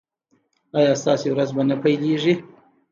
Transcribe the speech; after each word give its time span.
ایا 0.77 0.93
ستاسو 1.01 1.27
ورځ 1.31 1.49
به 1.55 1.63
نه 1.69 1.75
پیلیږي؟ 1.83 2.33